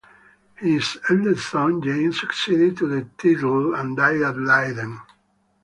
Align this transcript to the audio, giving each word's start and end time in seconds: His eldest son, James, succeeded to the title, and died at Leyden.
His 0.57 0.97
eldest 1.11 1.47
son, 1.51 1.79
James, 1.83 2.19
succeeded 2.19 2.75
to 2.77 2.87
the 2.87 3.03
title, 3.19 3.75
and 3.75 3.95
died 3.95 4.23
at 4.23 4.35
Leyden. 4.35 4.99